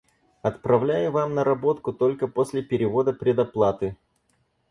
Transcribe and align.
Отправлю 0.41 1.11
вам 1.11 1.35
наработку 1.35 1.93
только 1.93 2.27
после 2.27 2.63
перевода 2.63 3.13
предоплаты. 3.13 3.95